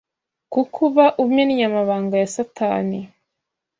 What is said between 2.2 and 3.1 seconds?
ya satani